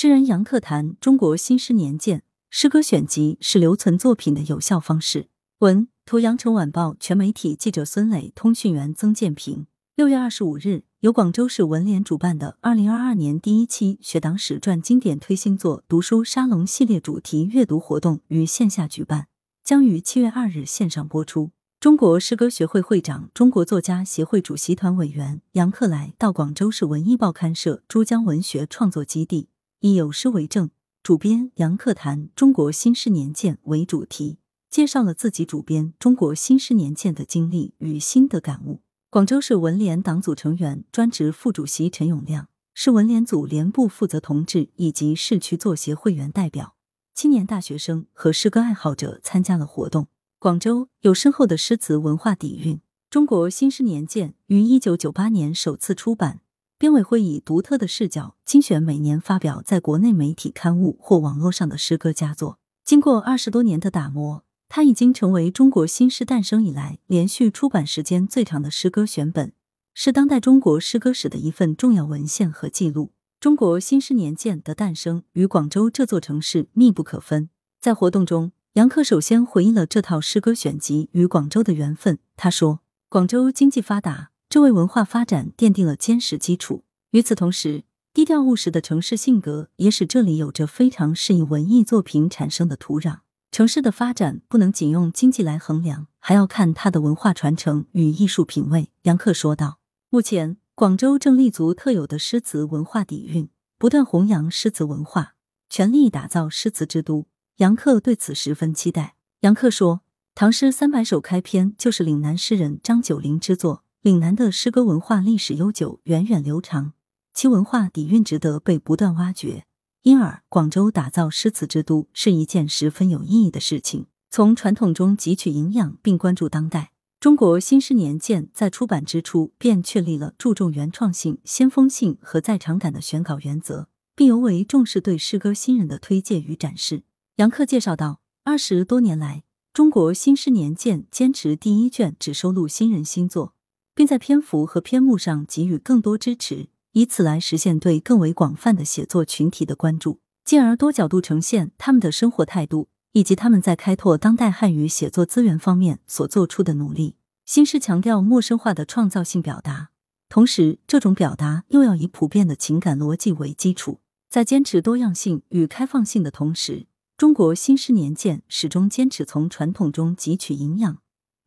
[0.00, 2.18] 诗人杨克谈《中国新诗年鉴》
[2.50, 5.26] 诗歌选集是留存作品的有效方式。
[5.58, 9.66] 文图：羊城晚报全媒体记者孙磊，通讯员曾建平。
[9.96, 19.26] 六月二十五日，由广州市文联主办的二零二二年第一期学党史传经典推新作读书沙龙系列主题阅读活动于线下举办，
[19.64, 21.50] 将于七月二日线上播出。
[21.80, 29.48] 中国诗歌学会会长、中国作家协会主席团委员杨克来到广州市文艺报刊社珠江文学创作基地，
[29.80, 30.70] 以有诗为证，
[31.04, 34.38] 主编杨克谈《中国新诗年鉴》为主题，
[34.68, 38.80] 介绍了自己主编《中国新诗年鉴》的经历与心得感悟。
[39.08, 46.74] 广州市文联党组成员、专职副主席陈永亮，市文联组联部负责同志以及市区作协会员代表、
[47.14, 50.08] 青年大学生和诗歌爱好者参加了活动。
[50.40, 52.76] 广州有深厚的诗词文化底蕴，
[53.08, 56.40] 《中国新诗年鉴》于一九九八年首次出版，
[56.78, 62.60] 编委会以独特的视角精选每年发表在国内媒体刊物或网络上的诗歌佳作。
[62.84, 64.44] 经过二十多年的打磨。
[64.70, 69.54] 它已经成为中国新诗诞生以来连续出版时间最长的诗歌选本，
[69.94, 73.12] 是当代中国诗歌史的一份重要文献和记录。
[73.40, 77.48] 中国新诗年鉴的诞生与广州这座城市密不可分。
[77.80, 82.18] 在活动中，杨克首先回忆了这套诗歌选集与广州的缘分。
[82.36, 86.84] 他说：“广州经济发达，这为文化发展奠定了坚实基础。
[87.10, 93.18] 与此同时，低调务实的城市性格也使这里有着非常适应文艺作品产生的土壤。”
[93.52, 98.90] 城市的发展不能仅用经济来衡量，还要看它的文化传承与艺术品味。
[99.02, 105.34] 杨克说道：“目前，广州正立足特有的诗词文化底蕴，不断弘扬诗词文化，
[105.68, 107.26] 全力打造诗词之都。”
[107.56, 109.16] 杨克对此十分期待。
[109.40, 110.02] 杨克说
[110.34, 116.92] ：“唐诗三百首开篇就是岭南诗人张九龄之作，岭南的诗歌文化历史悠久、源远流长，
[117.34, 119.64] 其文化底蕴值得被不断挖掘。”
[120.02, 124.06] 因而，广州打造诗词之都是一件十分有意义的事情。
[124.30, 126.92] 从传统中汲取营养，并关注当代。
[127.18, 137.02] 中国新诗年鉴在出版之初便确立了注重原创性、先锋性和在场感的选稿原则，并尤为重视对诗歌新人的推介与展示。
[137.36, 139.42] 杨克介绍道：二十多年来，
[139.72, 143.54] 中国新诗年鉴坚持第一卷只收录新人新作，
[143.98, 146.68] 并在篇幅和篇目上给予更多支持。
[146.92, 157.16] 以此来实现对更为广泛的写作群体的关注，进而多角度呈现他们的生活态度以及他们在开拓当代汉语写作资源方面所做出的努力。
[157.44, 159.88] 新诗强调陌生化的创造性表达，
[160.28, 163.98] 同时这种表达又要以普遍的情感逻辑为基础。
[164.30, 170.98] 在坚持多样性与开放性的同时，中国新诗年鉴始终坚持从传统中汲取营养，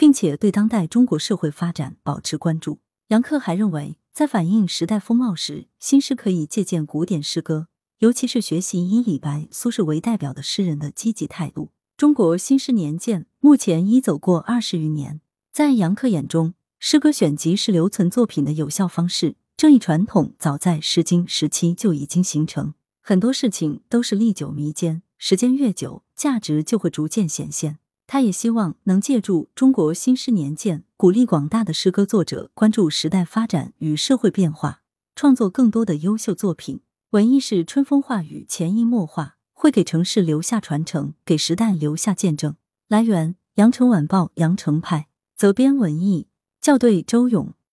[0.00, 2.78] 并且对当代中国社会发展保持关注。
[3.08, 3.98] 杨克还认为。
[4.12, 7.68] 在反映时代风貌时，新诗可以借鉴古典诗歌，
[7.98, 11.70] 尤其是学习以李白、苏轼为代表的诗人的积极态度。
[11.96, 15.20] 中国新诗年鉴目前已走过二十余年，
[15.52, 19.36] 在杨克眼中，诗歌选集是留存作品的有效方式。
[19.56, 22.74] 这一传统早在《诗经》时期就已经形成。
[23.00, 27.78] 很多事情都是历久弥坚，时间越久，价值就会逐渐显现。
[28.12, 34.82] 他也希望能借助中国新诗年鉴，鼓励广大的诗歌作者关注时代发展与社会变化，
[35.14, 36.80] 创作更多的优秀作品。
[37.10, 42.56] 文艺是春风化雨，潜移默化，会给城市留下传承，给时代留下见证。
[42.88, 45.06] 来源：羊城晚报羊城派，
[45.36, 46.26] 责编：文艺，
[46.60, 47.54] 校对：周勇。